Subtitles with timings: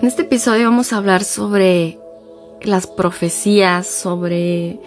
[0.00, 1.98] En este episodio vamos a hablar sobre
[2.62, 4.78] las profecías, sobre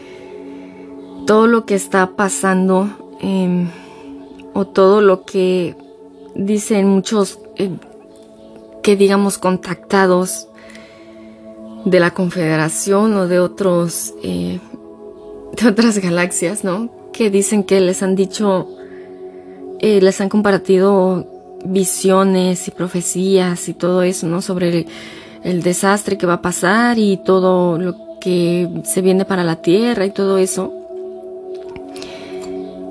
[1.27, 2.89] todo lo que está pasando
[3.19, 3.67] em,
[4.53, 5.75] o todo lo que
[6.33, 7.77] dicen muchos em,
[8.81, 10.47] que digamos contactados
[11.83, 14.61] de la Confederación o de otros eh,
[15.61, 16.89] de otras galaxias, ¿no?
[17.11, 18.69] Que dicen que les han dicho,
[19.79, 24.41] eh, les han compartido visiones y profecías y todo eso, ¿no?
[24.41, 24.85] Sobre
[25.43, 30.05] el, desastre que va a pasar y todo lo que se viene para la Tierra
[30.05, 30.73] y todo eso.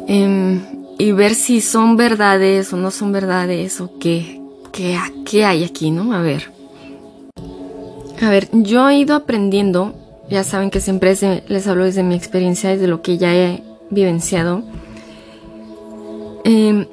[0.06, 0.60] Em,
[0.98, 4.40] y ver si son verdades o no son verdades o qué,
[4.72, 6.12] qué, qué hay aquí, ¿no?
[6.12, 6.50] A ver.
[8.20, 9.94] A ver, yo he ido aprendiendo,
[10.28, 11.16] ya saben que siempre
[11.48, 14.62] les hablo desde mi experiencia, desde lo que ya he vivenciado.
[16.44, 16.86] Eh,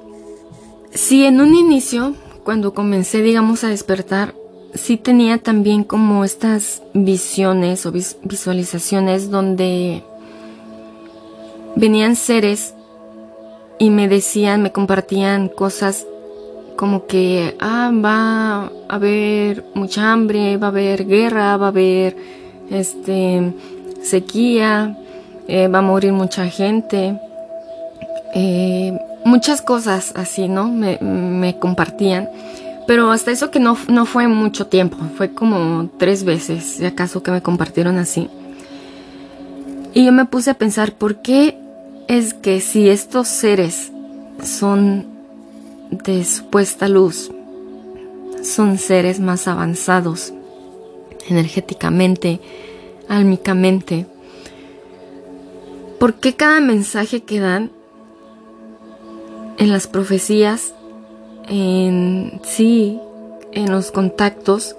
[0.91, 4.33] Sí, en un inicio, cuando comencé, digamos, a despertar,
[4.73, 10.03] sí tenía también como estas visiones o visualizaciones donde
[11.75, 12.73] venían seres
[13.79, 16.07] y me decían, me compartían cosas
[16.75, 22.15] como que, ah, va a haber mucha hambre, va a haber guerra, va a haber,
[22.69, 23.53] este,
[24.01, 24.97] sequía,
[25.47, 27.19] eh, va a morir mucha gente.
[28.35, 28.97] Eh,
[29.27, 30.69] muchas cosas así, ¿no?
[30.69, 32.29] Me, compartían.
[32.87, 37.21] Pero hasta eso que no, no fue mucho tiempo, fue como tres veces, si acaso,
[37.21, 38.29] que me compartieron así.
[39.93, 41.57] Y yo me puse a pensar, ¿por qué
[42.07, 43.91] es que si estos seres
[44.41, 45.05] son
[45.91, 47.29] de supuesta luz,
[48.41, 50.33] son seres más avanzados
[51.27, 52.39] energéticamente,
[53.09, 54.05] álmicamente,
[55.99, 57.71] ¿por qué cada mensaje que dan
[59.57, 60.73] en las profecías,
[61.47, 62.99] en sí,
[63.51, 64.75] en los contactos,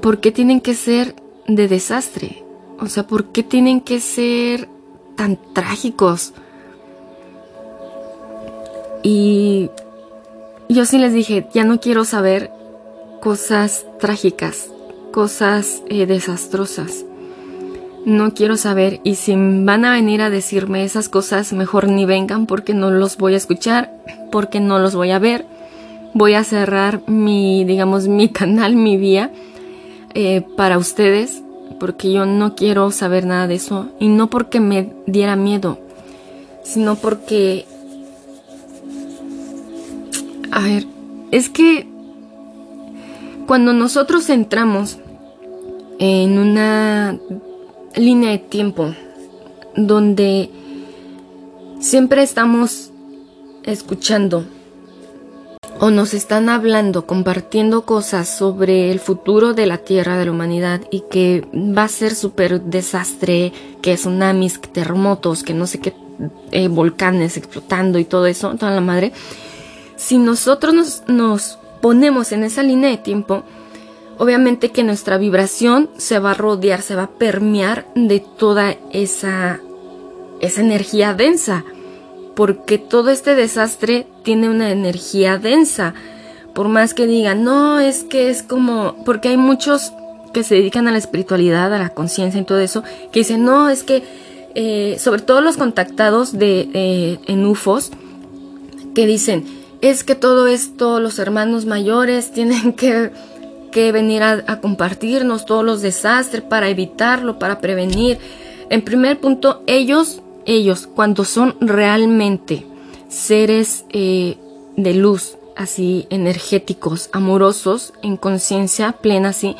[0.00, 1.14] ¿por qué tienen que ser
[1.46, 2.42] de desastre?
[2.78, 4.68] O sea, ¿por qué tienen que ser
[5.16, 6.32] tan trágicos?
[9.02, 9.70] Y
[10.68, 12.50] yo sí les dije, ya no quiero saber
[13.20, 14.70] cosas trágicas,
[15.12, 17.04] cosas eh, desastrosas
[18.04, 22.46] no quiero saber y si van a venir a decirme esas cosas, mejor ni vengan
[22.46, 23.92] porque no los voy a escuchar,
[24.30, 25.46] porque no los voy a ver.
[26.12, 29.30] Voy a cerrar mi, digamos, mi canal, mi vía
[30.14, 31.42] eh, para ustedes,
[31.78, 35.78] porque yo no quiero saber nada de eso y no porque me diera miedo,
[36.64, 37.66] sino porque,
[40.50, 40.86] a ver,
[41.30, 41.86] es que
[43.46, 44.98] cuando nosotros entramos
[45.98, 47.18] en una
[47.96, 48.94] línea de tiempo
[49.76, 50.50] donde
[51.80, 52.90] siempre estamos
[53.64, 54.44] escuchando
[55.80, 60.82] o nos están hablando, compartiendo cosas sobre el futuro de la Tierra, de la humanidad
[60.90, 65.94] y que va a ser súper desastre, que tsunamis, que terremotos, que no sé qué,
[66.52, 69.12] eh, volcanes explotando y todo eso, toda la madre.
[69.96, 73.42] Si nosotros nos, nos ponemos en esa línea de tiempo,
[74.20, 79.60] obviamente que nuestra vibración se va a rodear, se va a permear de toda esa,
[80.40, 81.64] esa energía densa,
[82.36, 85.94] porque todo este desastre tiene una energía densa.
[86.54, 89.94] Por más que digan, no, es que es como, porque hay muchos
[90.34, 93.70] que se dedican a la espiritualidad, a la conciencia y todo eso, que dicen, no,
[93.70, 94.04] es que,
[94.54, 97.90] eh, sobre todo los contactados de, en UFOs,
[98.94, 99.46] que dicen,
[99.80, 103.12] es que todo esto los hermanos mayores tienen que
[103.70, 108.18] que venir a, compartirnos todos los desastres para evitarlo, para prevenir.
[108.68, 112.66] En primer punto, ellos, ellos, cuando son realmente
[113.08, 114.36] seres eh,
[114.76, 119.56] de luz, así energéticos, amorosos, en conciencia plena, así,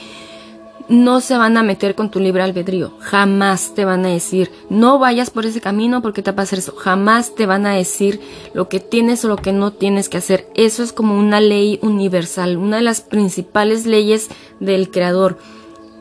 [0.91, 2.93] no se van a meter con tu libre albedrío.
[2.99, 6.75] Jamás te van a decir, no vayas por ese camino porque te va a eso.
[6.77, 8.21] Jamás te van a decir
[8.55, 10.49] lo que tienes o lo que no tienes que hacer.
[10.55, 14.29] Eso es como una ley universal, una de las principales leyes
[14.59, 15.39] del creador.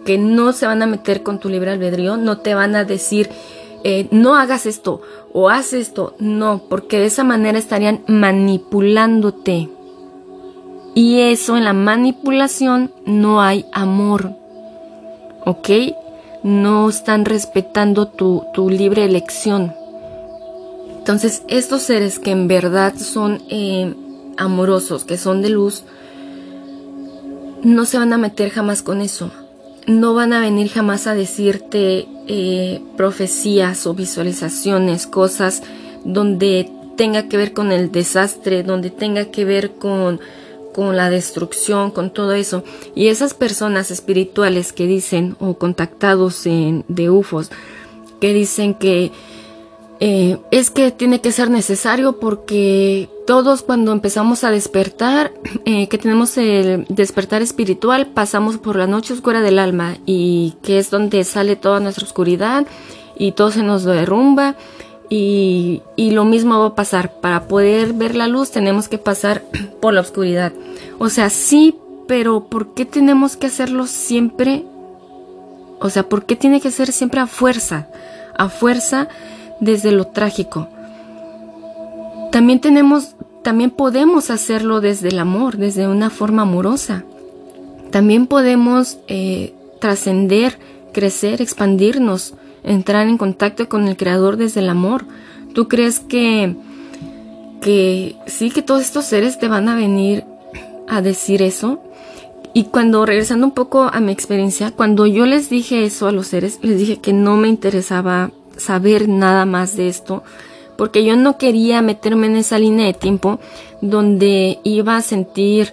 [0.06, 3.30] Que no se van a meter con tu libre albedrío, no te van a decir,
[3.84, 5.02] eh, no hagas esto
[5.34, 6.16] o haz esto.
[6.18, 9.70] No, porque de esa manera estarían manipulándote.
[10.96, 14.39] Y eso en la manipulación no hay amor,
[15.46, 15.70] ¿ok?
[16.44, 19.74] No están respetando tu, libre elección.
[20.98, 23.94] Entonces, estos seres que en verdad son eh,
[24.38, 25.84] amorosos, que son de luz,
[27.64, 29.32] no se van a meter jamás con eso.
[29.88, 35.64] No van a venir jamás a decirte eh, profecías o visualizaciones, cosas
[36.06, 40.20] donde tenga que ver con el desastre, donde tenga que ver con
[40.80, 42.64] con la destrucción, con todo eso.
[42.96, 47.52] Y esas personas espirituales que dicen, o contactados en, de UFOs,
[48.22, 49.12] que dicen que
[50.00, 55.34] eh, es que tiene que ser necesario porque todos cuando empezamos a despertar,
[55.66, 60.80] eh, que tenemos el despertar espiritual, pasamos por la noche oscura del alma y que
[60.80, 62.66] es donde sale toda nuestra oscuridad
[63.18, 64.56] y todo se nos derrumba
[65.10, 67.14] y, lo mismo va a pasar.
[67.20, 69.44] Para poder ver la luz tenemos que pasar
[69.82, 70.54] por la oscuridad.
[71.00, 71.76] O sea, sí,
[72.08, 74.66] pero ¿por qué tenemos que hacerlo siempre?
[75.80, 77.88] O sea, ¿por qué tiene que ser siempre a fuerza?
[78.38, 79.08] A fuerza
[79.60, 80.68] desde lo trágico.
[82.32, 87.04] También tenemos, también podemos hacerlo desde el amor, desde una forma amorosa.
[87.92, 90.60] También podemos eh, trascender,
[90.94, 95.06] crecer, expandirnos, entrar en contacto con el Creador desde el amor.
[95.54, 96.56] ¿Tú crees que,
[97.62, 100.24] que sí, que todos estos seres te van a venir
[100.88, 101.82] a decir eso?
[102.54, 106.28] Y cuando, regresando un poco a mi experiencia, cuando yo les dije eso a los
[106.28, 110.24] seres, les dije que no me interesaba saber nada más de esto,
[110.78, 113.40] porque yo no quería meterme en esa línea de tiempo
[113.82, 115.72] donde iba a sentir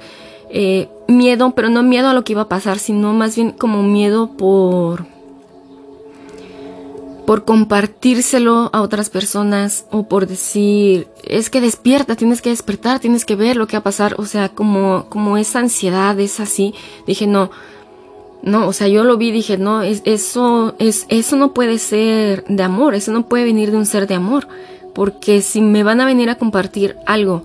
[0.50, 3.82] eh, miedo, pero no miedo a lo que iba a pasar, sino más bien como
[3.82, 5.06] miedo por
[7.26, 13.24] por compartírselo a otras personas o por decir, es que despierta, tienes que despertar, tienes
[13.24, 16.72] que ver lo que va a pasar, o sea, como, como esa ansiedad es así,
[17.06, 17.50] dije, no,
[18.42, 22.44] no, o sea, yo lo vi dije, no, es, eso, es, eso no puede ser
[22.46, 24.46] de amor, eso no puede venir de un ser de amor,
[24.94, 27.44] porque si me van a venir a compartir algo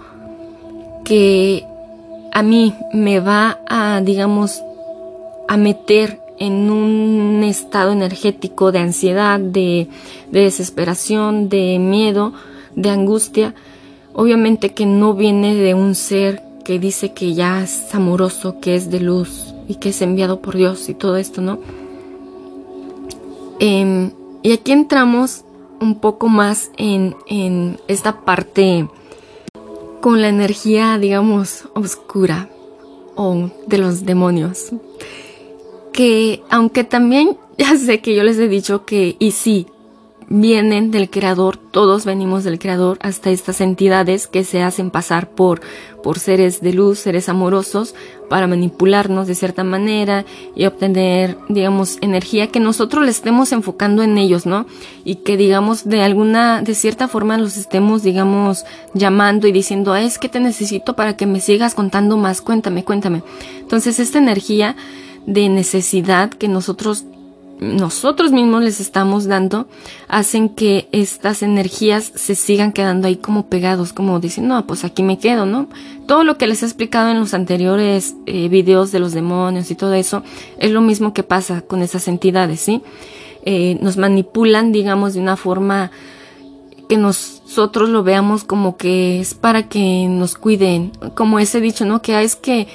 [1.03, 1.65] que
[2.31, 4.61] a mí me va a, digamos,
[5.47, 9.87] a meter en un estado energético de ansiedad, de,
[10.31, 12.33] de desesperación, de miedo,
[12.75, 13.53] de angustia,
[14.13, 18.89] obviamente que no viene de un ser que dice que ya es amoroso, que es
[18.89, 21.59] de luz, y que es enviado por Dios y todo esto, ¿no?
[23.59, 24.09] Em,
[24.41, 25.43] y aquí entramos
[25.79, 28.89] un poco más en, en esta parte
[30.01, 32.49] con la energía, digamos, oscura
[33.15, 34.71] o de los demonios.
[35.93, 39.67] Que aunque también ya sé que yo les he dicho que, y sí,
[40.31, 45.59] vienen del creador, todos venimos del creador, hasta estas entidades que se hacen pasar por,
[46.01, 47.95] por seres de luz, seres amorosos,
[48.29, 54.17] para manipularnos de cierta manera y obtener, digamos, energía que nosotros le estemos enfocando en
[54.17, 54.65] ellos, ¿no?
[55.03, 58.63] Y que, digamos, de alguna, de cierta forma los estemos, digamos,
[58.93, 63.21] llamando y diciendo, es que te necesito para que me sigas contando más, cuéntame, cuéntame.
[63.59, 64.77] Entonces, esta energía
[65.25, 67.05] de necesidad que nosotros
[67.61, 69.67] nosotros mismos les estamos dando
[70.07, 75.03] hacen que estas energías se sigan quedando ahí como pegados, como dicen, no, pues aquí
[75.03, 75.67] me quedo, ¿no?
[76.07, 79.75] Todo lo que les he explicado en los anteriores eh, videos de los demonios y
[79.75, 80.23] todo eso
[80.57, 82.81] es lo mismo que pasa con esas entidades, ¿sí?
[83.45, 85.91] Eh, nos manipulan, digamos, de una forma
[86.89, 92.01] que nosotros lo veamos como que es para que nos cuiden, como ese dicho, ¿no?
[92.01, 92.67] Que es que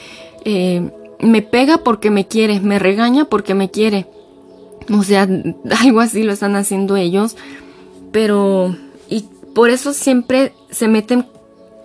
[0.44, 4.06] eh, me pega porque me quiere, me regaña porque me quiere
[4.92, 5.22] o sea,
[5.82, 7.36] algo así lo están haciendo ellos.
[8.12, 8.76] Pero,
[9.08, 9.24] y
[9.54, 11.26] por eso siempre se meten,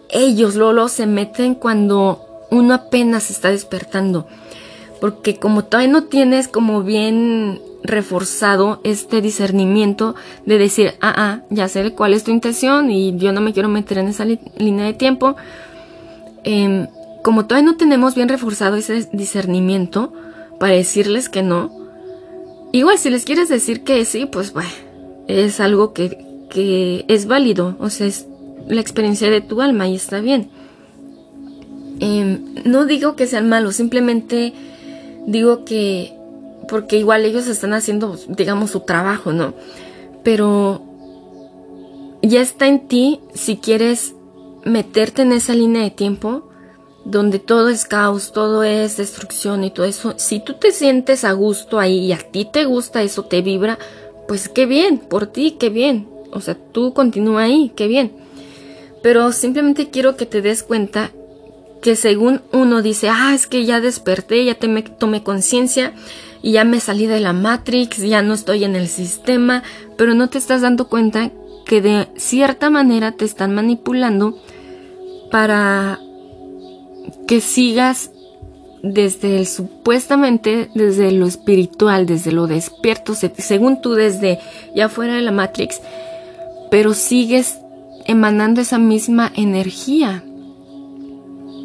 [0.09, 4.27] ellos, Lolo, se meten cuando uno apenas está despertando.
[4.99, 10.13] Porque como todavía no tienes como bien reforzado este discernimiento
[10.45, 13.69] de decir, ah, ah, ya sé cuál es tu intención y yo no me quiero
[13.69, 15.35] meter en esa línea de tiempo.
[16.43, 16.87] Em,
[17.23, 20.13] como todavía no tenemos bien reforzado ese discernimiento
[20.59, 21.81] para decirles que no,
[22.71, 24.69] Igual si les quieres decir que sí, pues bueno,
[25.27, 28.27] es algo que, es válido, o sea, es
[28.67, 30.49] la experiencia de tu alma y está bien.
[31.99, 34.53] Em, no digo que sean malos, simplemente
[35.27, 36.13] digo que
[36.69, 39.53] porque igual ellos están haciendo, digamos, su trabajo, ¿no?
[40.23, 40.81] Pero
[42.21, 44.13] ya está en ti si quieres
[44.63, 46.49] meterte en esa línea de tiempo
[47.05, 51.31] donde todo es caos, todo es destrucción y todo eso, si tú te sientes a
[51.31, 53.79] gusto ahí y a ti te gusta eso, te vibra,
[54.27, 56.07] pues qué bien, por ti, qué bien.
[56.31, 58.11] O sea, tú continúa ahí, qué bien.
[59.01, 61.11] Pero simplemente quiero que te des cuenta
[61.81, 65.93] que según uno dice, ah, es que ya desperté, ya me tomé conciencia
[66.43, 69.63] y ya me salí de la Matrix, ya no estoy en el sistema,
[69.97, 71.31] pero no te estás dando cuenta
[71.65, 74.37] que de cierta manera te están manipulando
[75.31, 75.99] para
[77.27, 78.11] que sigas
[78.83, 84.39] desde el supuestamente desde lo espiritual, desde lo despierto, según tú desde
[84.75, 85.81] ya fuera de la Matrix,
[86.71, 87.59] pero sigues
[88.05, 90.23] emanando esa misma energía.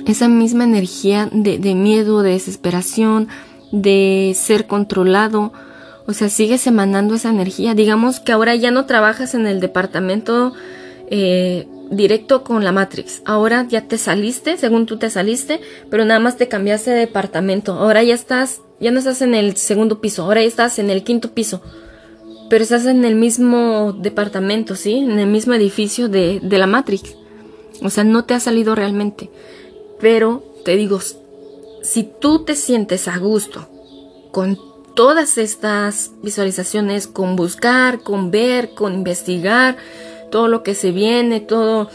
[0.06, 3.26] esa misma energía de, de miedo, de desesperación,
[3.72, 5.52] de ser controlado,
[6.06, 7.74] o sea, sigues emanando esa energía.
[7.74, 10.52] Digamos que ahora ya no trabajas en el departamento
[11.10, 13.22] eh, directo con la Matrix.
[13.24, 17.74] Ahora ya te saliste, según tú te saliste, pero nada más te cambiaste de departamento.
[17.74, 21.04] Ahora ya estás, ya no estás en el segundo piso, ahora ya estás en el
[21.04, 21.62] quinto piso.
[22.48, 24.98] Pero estás en el mismo departamento, ¿sí?
[24.98, 27.16] En el mismo edificio de, de la Matrix.
[27.82, 29.30] O sea, no te ha salido realmente.
[29.98, 31.00] Pero te digo,
[31.82, 33.68] si tú te sientes a gusto
[34.30, 34.58] con
[34.94, 39.76] todas estas visualizaciones, con buscar, con ver, con investigar,
[40.36, 41.88] todo lo que se viene, todo,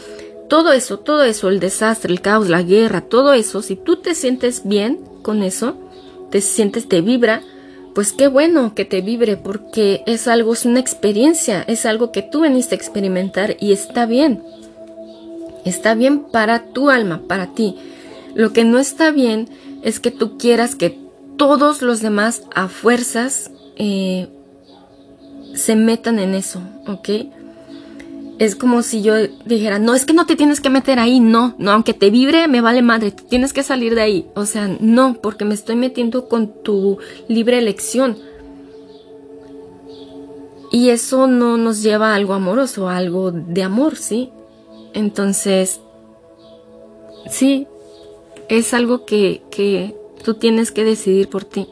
[0.48, 4.16] todo eso, todo eso, el desastre, el caos, la guerra, todo eso, si tú te
[4.16, 5.76] sientes bien con eso,
[6.28, 7.42] te sientes, te vibra,
[7.94, 12.22] pues qué bueno que te vibre porque es algo, es una experiencia, es algo que
[12.22, 14.42] tú veniste a experimentar y está bien.
[15.64, 17.76] Está bien para tu alma, para ti.
[18.34, 19.50] Lo que no está bien
[19.84, 20.98] es que tú quieras que
[21.36, 24.28] todos los demás a fuerzas eh,
[25.54, 27.08] se metan en eso, ¿ok?
[28.38, 31.54] Es como si yo dijera, no, es que no te tienes que meter ahí, no,
[31.58, 34.26] no, aunque te vibre, me vale madre, tienes que salir de ahí.
[34.34, 36.98] O sea, no, porque me estoy metiendo con tu
[37.28, 38.18] libre elección.
[40.70, 44.30] Y eso no nos lleva a algo amoroso, a algo de amor, ¿sí?
[44.94, 45.80] Entonces,
[47.28, 47.66] sí,
[48.48, 51.66] es algo que, que Tú tienes que decidir por ti.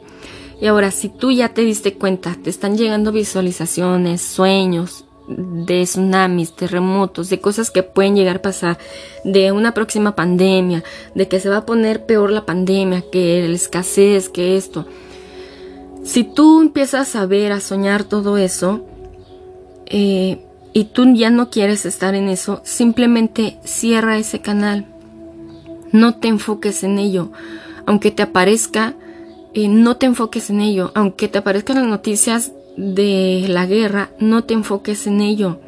[0.59, 5.05] Y ahora, si tú ya te diste cuenta, te están llegando visualizaciones, sueños
[5.37, 8.77] de tsunamis, terremotos, de cosas que pueden llegar a pasar,
[9.23, 10.83] de una próxima pandemia,
[11.15, 14.85] de que se va a poner peor la pandemia, que la escasez, que esto.
[16.03, 18.85] Si tú empiezas a ver, a soñar todo eso,
[19.85, 24.85] eh, y tú ya no quieres estar en eso, simplemente cierra ese canal.
[25.91, 27.31] No te enfoques en ello
[27.85, 28.95] aunque te aparezca,
[29.53, 30.91] eh, no te enfoques en ello.
[30.95, 35.59] Aunque te aparezcan las noticias de la guerra, no te enfoques en ello.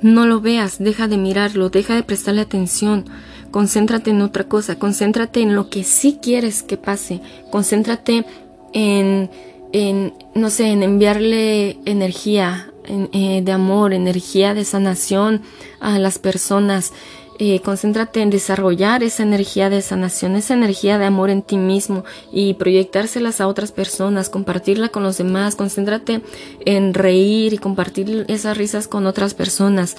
[0.00, 3.06] No lo veas, deja de mirarlo, deja de prestarle atención.
[3.50, 7.20] Concéntrate en otra cosa, concéntrate en lo que sí quieres que pase.
[7.50, 8.24] Concéntrate
[8.72, 9.30] en,
[9.72, 15.42] en no sé, en enviarle energía eh, de amor, energía de sanación
[15.80, 16.92] a las personas,
[17.40, 22.04] eh, concéntrate en desarrollar esa energía de sanación, esa energía de amor en ti mismo
[22.32, 26.20] y proyectárselas a otras personas, compartirla con los demás, concéntrate
[26.66, 29.96] en reír y compartir esas risas con otras personas,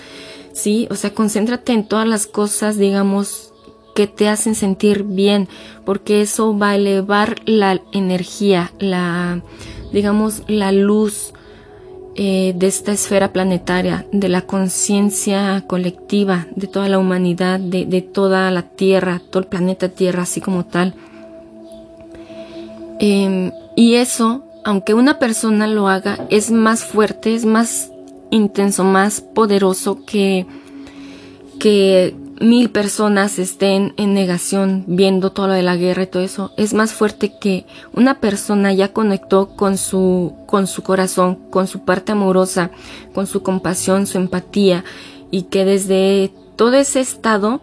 [0.51, 0.88] ¿sí?
[0.91, 3.53] O sea, concéntrate en todas las cosas, digamos,
[3.96, 5.48] que te hacen sentir bien,
[5.86, 9.41] porque eso va a elevar la energía, la,
[9.93, 11.34] digamos, la luz,
[12.22, 18.52] eh, de esta esfera planetaria, de la conciencia colectiva, de toda la humanidad, de, toda
[18.52, 20.96] la Tierra, todo el planeta Tierra, así como tal.
[23.00, 27.90] Em, y eso, aunque una persona lo haga, es más fuerte, es más
[28.32, 30.46] intenso, más poderoso que,
[31.58, 36.51] que mil personas estén en negación viendo todo lo de la guerra y todo eso,
[36.58, 41.81] es más fuerte que una persona ya conectó con su, con su corazón, con su
[41.81, 42.72] parte amorosa,
[43.13, 44.84] con su compasión, su empatía,
[45.31, 47.62] y que desde todo ese estado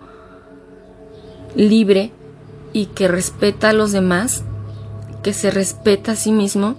[1.54, 2.12] libre
[2.72, 4.44] y que respeta a los demás,
[5.22, 6.76] que se respeta a sí mismo,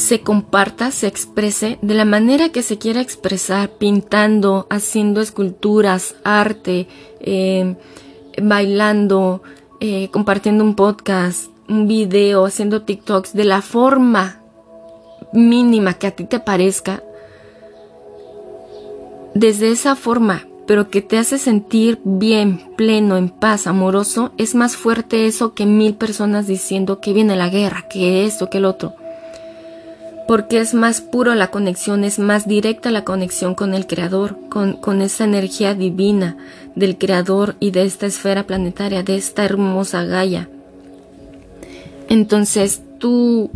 [0.00, 6.88] se comparta, se exprese de la manera que se quiera expresar, pintando, haciendo esculturas, arte,
[7.20, 7.76] eh,
[8.42, 9.42] bailando,
[9.78, 14.40] eh, compartiendo un podcast, un video, haciendo TikToks, de la forma
[15.32, 17.04] mínima que a ti te parezca,
[19.34, 24.76] desde esa forma, pero que te hace sentir bien, pleno, en paz, amoroso, es más
[24.76, 28.94] fuerte eso que mil personas diciendo que viene la guerra, que esto, que el otro
[30.30, 35.02] porque es más puro la conexión, es más directa la conexión con el Creador, con,
[35.02, 36.36] esa energía divina
[36.76, 40.48] del Creador y de esta esfera planetaria, de esta hermosa Gaia.
[42.08, 43.50] Entonces tú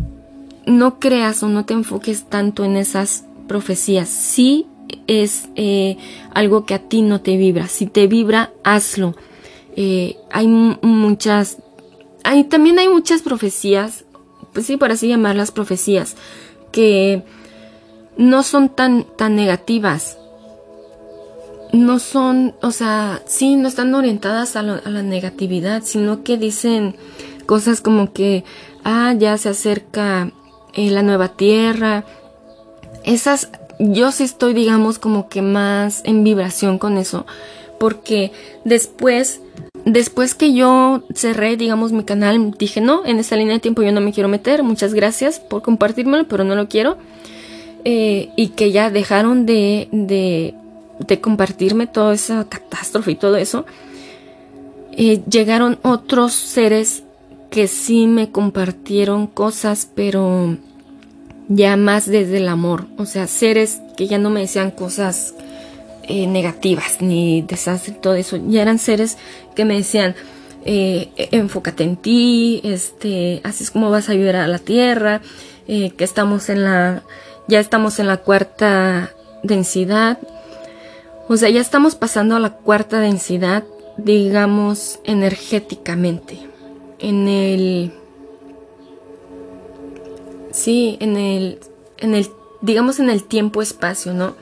[0.65, 4.09] no creas o no te enfoques tanto en esas profecías.
[4.09, 4.67] Si
[5.07, 5.95] es eh,
[6.33, 7.69] algo que a ti no te vibra.
[7.69, 9.15] Si te vibra, hazlo.
[9.77, 11.55] Eh, hay muchas,
[12.25, 14.03] hay, también hay muchas profecías,
[14.51, 16.17] pues sí, por así llamarlas profecías,
[16.75, 17.23] que
[18.17, 20.17] no son tan, tan negativas.
[21.71, 26.97] No son, o sea, sí, no están orientadas a, la negatividad, sino que dicen
[27.45, 28.43] cosas como que,
[28.83, 30.31] ah, ya se acerca
[30.73, 32.03] eh, la nueva tierra.
[33.05, 37.25] Esas, yo sí estoy, digamos, como que más en vibración con eso,
[37.79, 38.33] porque
[38.65, 39.39] después
[39.85, 43.91] después que yo cerré, digamos, mi canal, dije, no, en esa línea de tiempo yo
[43.91, 46.97] no me quiero meter, muchas gracias por compartírmelo, pero no lo quiero.
[47.87, 50.55] Eh, y que ya dejaron de, de,
[50.99, 53.67] de, compartirme toda esa catástrofe y todo eso,
[54.93, 57.03] eh, llegaron otros seres
[57.51, 60.57] que sí me compartieron cosas, pero
[61.47, 65.35] ya más desde el amor, o sea, seres que ya no me decían cosas
[66.07, 69.17] eh, negativas ni desastre, todo eso, ya eran seres
[69.55, 70.15] que me decían,
[70.65, 75.21] eh, enfócate en ti, este, así es como vas a ayudar a la tierra,
[75.67, 77.03] que estamos en la
[77.47, 79.11] ya estamos en la cuarta
[79.43, 80.19] densidad.
[81.27, 83.63] O sea, ya estamos pasando a la cuarta densidad,
[83.97, 86.39] digamos, energéticamente.
[86.99, 87.93] En el...
[90.51, 91.59] Sí, en el...
[91.97, 92.29] En el
[92.61, 94.35] digamos en el tiempo-espacio, ¿no?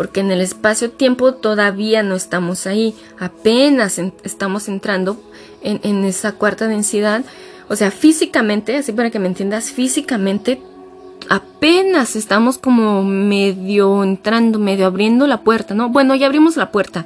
[0.00, 5.20] Porque en el espacio-tiempo todavía no estamos ahí, apenas estamos entrando
[5.60, 7.22] en, esa cuarta densidad.
[7.68, 10.62] O sea, físicamente, así para que me entiendas, físicamente
[11.28, 15.90] apenas estamos como medio entrando, medio abriendo la puerta, ¿no?
[15.90, 17.04] Bueno, ya abrimos la puerta,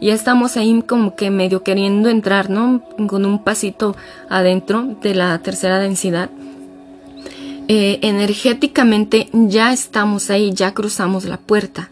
[0.00, 2.80] ya estamos ahí como que medio queriendo entrar, ¿no?
[3.08, 3.96] Con un pasito
[4.28, 6.30] adentro de la tercera densidad.
[7.66, 11.90] Eh, energéticamente ya estamos ahí, ya cruzamos la puerta.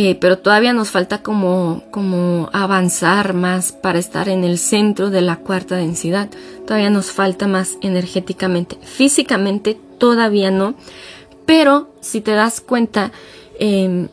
[0.00, 5.22] Eh, pero todavía nos falta como, como avanzar más para estar en el centro de
[5.22, 6.28] la cuarta densidad.
[6.68, 8.78] Todavía nos falta más energéticamente.
[8.80, 10.76] Físicamente todavía no.
[11.46, 13.10] Pero si te das cuenta,
[13.58, 14.06] eh,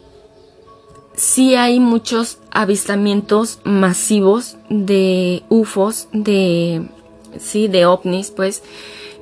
[1.14, 6.90] sí hay muchos avistamientos masivos de UFOs, de,
[7.38, 8.64] sí, de ovnis, pues.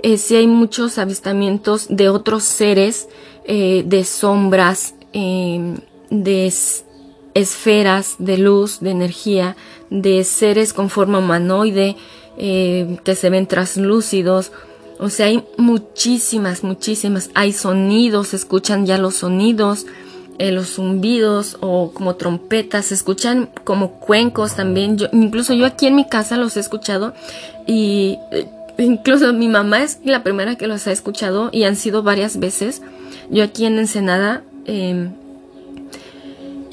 [0.01, 3.09] Eh, sí hay muchos avistamientos de otros seres,
[3.43, 5.75] eh, de sombras, em,
[6.13, 6.53] de
[7.33, 9.55] esferas de luz, de energía,
[9.89, 11.95] de seres con forma humanoide,
[12.37, 14.51] eh, que se ven translúcidos,
[14.99, 17.29] o sea, hay muchísimas, muchísimas.
[17.33, 19.85] Hay sonidos, se escuchan ya los sonidos,
[20.39, 24.97] eh, los zumbidos o como trompetas, se escuchan como cuencos también.
[24.97, 27.13] Yo, incluso yo aquí en mi casa los he escuchado
[27.67, 28.47] y eh,
[28.77, 32.81] incluso mi mamá es la primera que los ha escuchado y han sido varias veces.
[33.29, 35.11] Yo aquí en Ensenada em,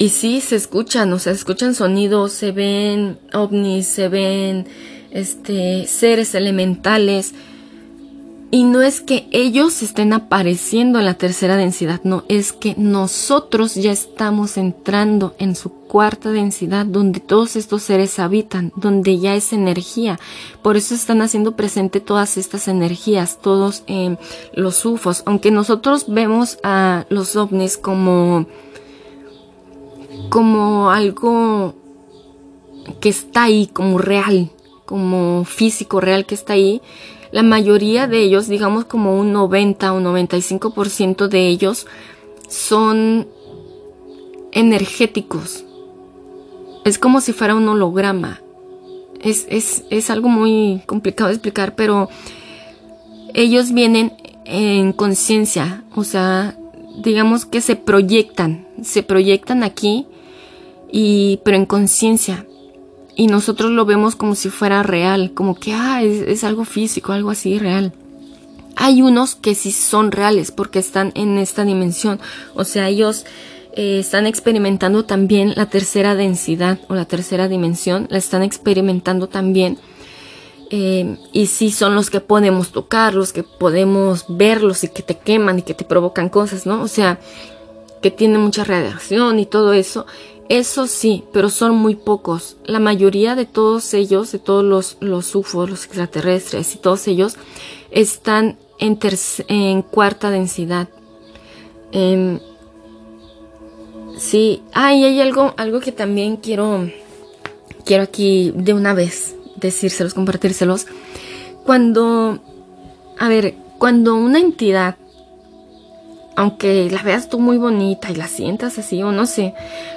[0.01, 4.65] y sí se escuchan, o sea, se escuchan sonidos, se ven ovnis, se ven
[5.11, 7.35] este seres elementales
[8.49, 13.75] y no es que ellos estén apareciendo en la tercera densidad, no, es que nosotros
[13.75, 19.53] ya estamos entrando en su cuarta densidad donde todos estos seres habitan, donde ya es
[19.53, 20.19] energía.
[20.63, 24.17] Por eso están haciendo presente todas estas energías, todos eh,
[24.55, 25.21] los UFOs.
[25.27, 28.47] Aunque nosotros vemos a los ovnis como,
[30.29, 31.75] como algo
[32.99, 34.51] que está ahí, como real,
[34.85, 36.81] como físico real que está ahí,
[37.31, 41.87] la mayoría de ellos, digamos como un 90 o 95% de ellos,
[42.49, 43.27] son
[44.51, 45.63] energéticos.
[46.83, 48.41] Es como si fuera un holograma.
[49.21, 52.09] Es, es, es algo muy complicado de explicar, pero
[53.33, 54.13] ellos vienen
[54.45, 56.57] en conciencia, o sea,
[57.01, 60.05] digamos que se proyectan, se proyectan aquí,
[60.91, 62.45] y, pero en conciencia
[63.15, 67.29] y nosotros lo vemos como si fuera real, como que ah, es, algo físico, algo
[67.29, 67.93] así real.
[68.75, 72.19] Hay unos que sí son reales porque están en esta dimensión,
[72.55, 73.25] o sea, ellos
[73.75, 79.77] eh, están experimentando también la tercera densidad o la tercera dimensión, la están experimentando también.
[80.73, 85.17] Eh, y sí son los que podemos tocar, los que podemos verlos y que te
[85.17, 86.81] queman y que te provocan cosas, ¿no?
[86.81, 87.19] O sea,
[88.01, 90.05] que tienen mucha radiación y todo eso.
[90.47, 92.55] Eso sí, pero son muy pocos.
[92.63, 97.35] La mayoría de todos ellos, de todos los, los UFOs, los extraterrestres y todos ellos,
[97.91, 98.97] están en,
[99.49, 100.87] en cuarta densidad.
[101.91, 102.39] Em,
[104.17, 106.89] sí, ah, y hay algo, algo que también quiero,
[107.83, 110.87] quiero aquí de una vez decírselos, compartírselos.
[111.65, 112.39] Cuando,
[113.19, 114.95] a ver, cuando una entidad
[116.35, 119.53] aunque la veas tú muy bonita y la sientas así o no sé,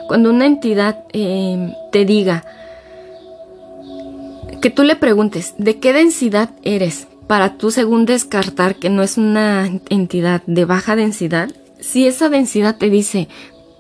[0.09, 2.45] cuando una entidad em, te diga
[4.61, 9.17] que tú le preguntes de qué densidad eres para tú según descartar que no es
[9.17, 13.29] una entidad de baja densidad, si esa densidad te dice,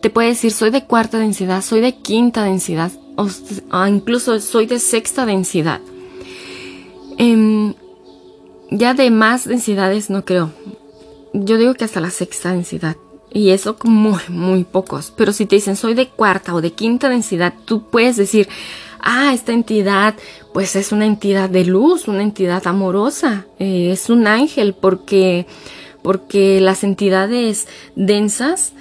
[0.00, 4.78] te puede decir soy de cuarta densidad, soy de quinta densidad o, incluso soy de
[4.78, 5.80] sexta densidad.
[7.18, 7.74] Em,
[8.70, 10.50] ya de más densidades no creo,
[11.32, 12.96] yo digo que hasta la sexta densidad.
[13.32, 15.12] Y eso muy, muy pocos.
[15.16, 18.48] Pero si te dicen soy de cuarta o de quinta densidad, tú puedes decir,
[19.00, 20.14] ah, esta entidad
[20.54, 25.48] pues es una entidad de luz, una entidad amorosa, eh, es un ángel porque,
[26.00, 28.72] porque las entidades densas,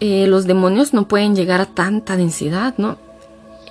[0.00, 2.98] eh, los demonios no pueden llegar a tanta densidad, ¿no?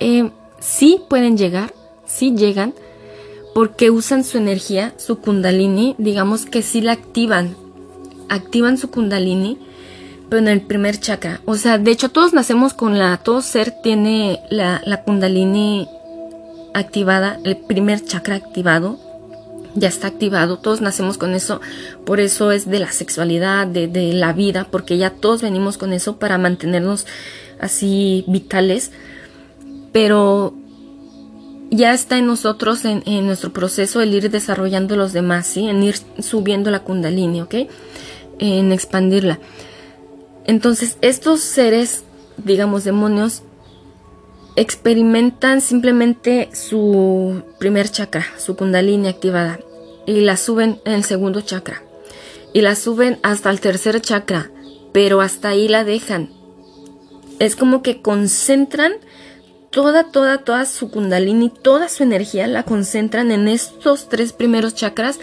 [0.04, 1.72] Eh, sí pueden llegar,
[2.06, 2.74] sí llegan,
[3.54, 7.54] porque usan su energía, su kundalini, digamos que sí la activan,
[8.28, 9.58] activan su kundalini,
[10.28, 11.40] pero en el primer chakra.
[11.44, 15.88] O sea, de hecho todos nacemos con la, todo ser tiene la, kundalini
[16.74, 18.98] activada, el primer chakra activado,
[19.76, 21.60] ya está activado, todos nacemos con eso,
[22.04, 26.18] por eso es de la sexualidad, de, la vida, porque ya todos venimos con eso
[26.18, 27.06] para mantenernos
[27.60, 28.90] así vitales,
[29.92, 30.54] pero
[31.70, 35.68] ya está en nosotros, en, nuestro proceso, el ir desarrollando los demás, ¿sí?
[35.68, 37.54] en ir subiendo la kundalini, ¿ok?
[38.38, 39.38] En expandirla.
[40.44, 42.04] Entonces, estos seres,
[42.36, 43.42] digamos, demonios,
[44.56, 49.58] experimentan simplemente su primer chakra, su kundalini activada,
[50.06, 51.82] y la suben en el segundo chakra.
[52.52, 54.50] Y la suben hasta el tercer chakra,
[54.92, 56.30] pero hasta ahí la dejan.
[57.38, 58.92] Es como que concentran
[59.72, 65.18] toda, toda, toda su kundalini, toda su energía la concentran en estos tres primeros chakras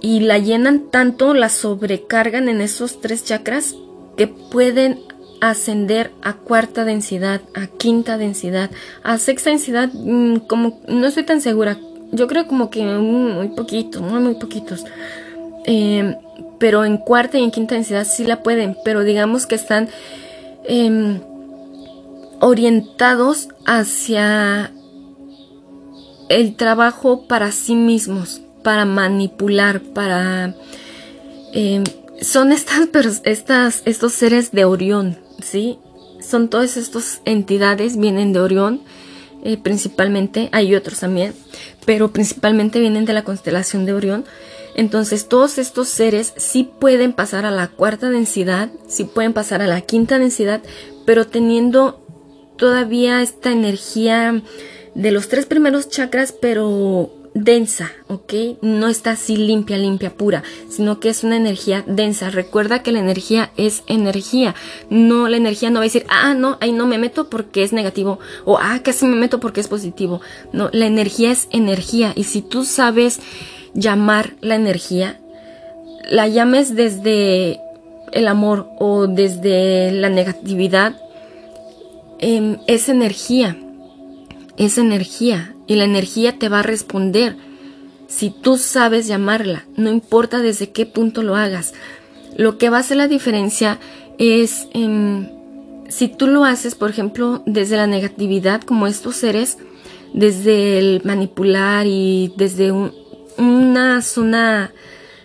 [0.00, 3.76] y la llenan tanto, la sobrecargan en esos tres chakras
[4.16, 5.00] que pueden
[5.40, 8.70] ascender a cuarta densidad, a quinta densidad,
[9.02, 11.78] a sexta densidad, mm, como no estoy tan segura.
[12.10, 14.84] Yo creo como que muy poquitos, muy, muy poquitos.
[15.64, 16.16] Em,
[16.58, 19.88] pero en cuarta y en quinta densidad sí la pueden, pero digamos que están
[20.64, 21.20] em,
[22.40, 24.72] orientados hacia
[26.28, 30.54] el trabajo para sí mismos, para manipular, para
[31.52, 31.82] eh,
[32.20, 32.88] son estas,
[33.24, 35.78] estas, estos seres de Orión, ¿sí?
[36.20, 38.80] Son todas estas entidades, vienen de Orión,
[39.44, 41.34] eh, principalmente, hay otros también,
[41.86, 44.24] pero principalmente vienen de la constelación de Orión.
[44.74, 49.66] Entonces todos estos seres sí pueden pasar a la cuarta densidad, sí pueden pasar a
[49.66, 50.60] la quinta densidad,
[51.04, 52.04] pero teniendo
[52.58, 54.42] todavía esta energía
[54.94, 58.34] de los tres primeros chakras, pero densa, ¿ok?
[58.62, 62.30] No está así limpia, limpia, pura, sino que es una energía densa.
[62.30, 64.54] Recuerda que la energía es energía.
[64.90, 67.72] No, la energía no va a decir, ah, no, ahí no me meto porque es
[67.72, 70.20] negativo, o ah, casi me meto porque es positivo.
[70.52, 72.12] No, la energía es energía.
[72.16, 73.20] Y si tú sabes
[73.74, 75.20] llamar la energía,
[76.10, 77.60] la llames desde
[78.12, 80.96] el amor o desde la negatividad,
[82.18, 83.56] em, es energía.
[84.56, 87.36] Es energía y la energía te va a responder
[88.08, 91.74] si tú sabes llamarla, no importa desde qué punto lo hagas.
[92.36, 93.78] Lo que va a hacer la diferencia
[94.18, 94.66] es
[95.88, 99.58] si tú lo haces, por ejemplo, desde la negatividad, como estos seres,
[100.14, 102.72] desde el manipular y desde
[103.36, 104.72] una zona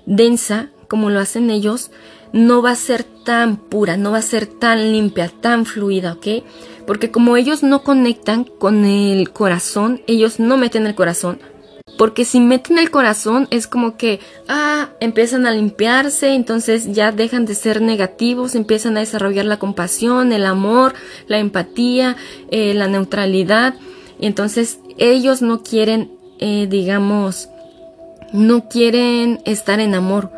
[0.06, 1.90] densa, como lo hacen ellos,
[2.34, 6.44] no va a ser tan pura, no va a ser tan limpia, tan fluida, ¿ok?
[6.86, 11.40] Porque como ellos no conectan con el corazón, ellos no meten el corazón.
[11.98, 17.46] Porque si meten el corazón es como que, ah, empiezan a limpiarse, entonces ya dejan
[17.46, 20.94] de ser negativos, empiezan a desarrollar la compasión, el amor,
[21.28, 22.18] la empatía,
[22.50, 23.76] eh, la neutralidad.
[24.20, 27.50] Y entonces ellos no quieren, eh, digamos,
[28.32, 30.32] no quieren estar en amor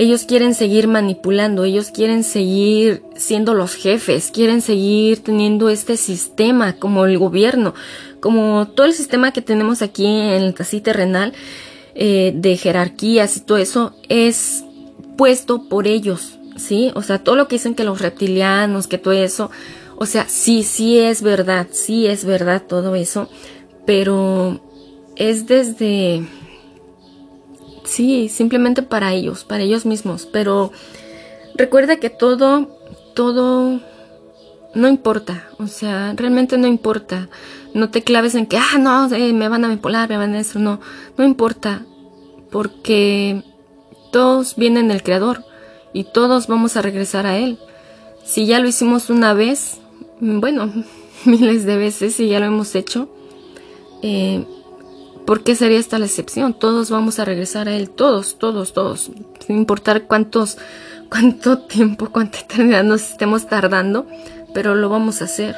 [0.00, 6.72] ellos quieren seguir manipulando, ellos quieren seguir siendo los jefes, quieren seguir teniendo este sistema
[6.72, 7.74] como el gobierno,
[8.18, 11.34] como todo el sistema que tenemos aquí en el así terrenal
[11.94, 14.64] eh, de jerarquías y todo eso es
[15.18, 16.92] puesto por ellos, ¿sí?
[16.94, 19.50] O sea, todo lo que dicen que los reptilianos, que todo eso,
[19.98, 23.28] o sea, sí, sí es verdad, sí es verdad todo eso,
[23.84, 24.62] pero
[25.16, 26.24] es desde
[27.90, 30.24] Sí, simplemente para ellos, para ellos mismos.
[30.24, 30.70] Pero
[31.56, 32.68] recuerda que todo,
[33.14, 33.80] todo
[34.76, 35.48] no importa.
[35.58, 37.28] O sea, realmente no importa.
[37.74, 40.38] No te claves en que, ah, no, eh, me van a manipular, me van a
[40.38, 40.60] eso.
[40.60, 40.80] No,
[41.18, 41.84] no importa.
[42.52, 43.42] Porque
[44.12, 45.44] todos vienen del Creador
[45.92, 47.58] y todos vamos a regresar a Él.
[48.24, 49.80] Si ya lo hicimos una vez,
[50.20, 50.72] bueno,
[51.24, 53.08] miles de veces, si ya lo hemos hecho,
[54.00, 54.44] eh,
[55.30, 56.54] ¿Por qué sería esta la excepción?
[56.54, 59.12] Todos vamos a regresar a Él, todos, todos, todos,
[59.46, 60.58] sin importar cuántos,
[61.08, 64.08] cuánto tiempo, cuánta eternidad nos estemos tardando,
[64.52, 65.54] pero lo vamos a hacer.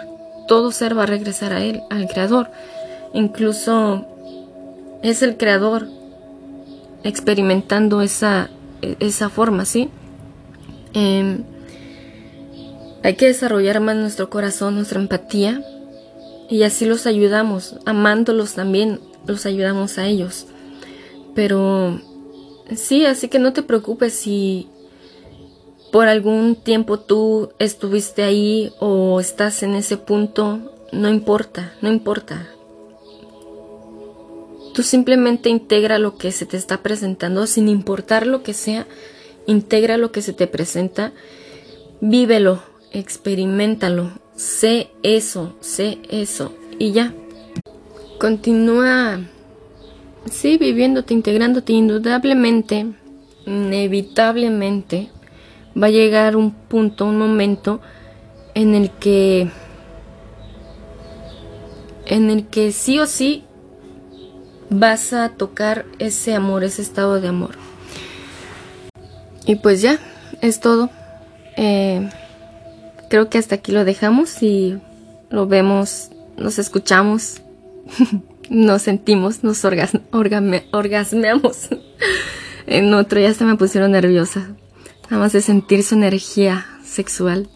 [0.46, 2.50] Todo ser va a regresar a Él, al Creador.
[3.14, 4.04] Incluso
[5.02, 5.88] es el Creador
[7.02, 8.50] experimentando esa,
[8.82, 9.88] esa forma, ¿sí?
[10.92, 11.44] Em,
[13.02, 15.64] Hay que desarrollar más nuestro corazón, nuestra empatía,
[16.50, 20.46] y así los ayudamos, amándolos también, los ayudamos a ellos.
[21.35, 22.00] Pero
[22.74, 24.68] sí, así que no te preocupes si
[25.92, 30.58] por algún tiempo tú estuviste ahí o estás en ese punto,
[30.90, 32.48] no importa, no importa.
[34.72, 38.87] Tú simplemente integra lo que se te está presentando, sin importar lo que sea,
[39.46, 41.12] integra lo que se te presenta,
[42.00, 47.14] vívelo, experimentalo, sé eso, sé eso y ya.
[48.22, 49.18] Continúa,
[50.30, 52.87] sí, viviéndote, integrándote indudablemente,
[53.46, 55.11] inevitablemente,
[55.76, 57.80] va a llegar un punto, un momento
[58.54, 59.50] en el que
[62.06, 63.42] en el que sí o sí
[64.70, 67.56] vas a tocar ese amor, ese estado de amor.
[69.46, 69.98] Y pues ya,
[70.40, 70.90] es todo.
[71.56, 72.08] Eh,
[73.11, 74.78] creo que hasta aquí lo dejamos y
[75.28, 77.42] lo vemos, nos escuchamos,
[78.51, 81.68] nos sentimos, nos orgasmeamos.
[82.66, 84.55] en otro ya se me pusieron nerviosa.
[85.05, 87.49] Nada más de sentir su energía sexual.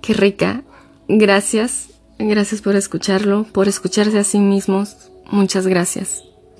[0.00, 0.62] Qué rica.
[1.08, 1.88] Gracias.
[2.18, 5.10] Gracias por escucharlo, por escucharse a sí mismos.
[5.30, 6.27] Muchas gracias.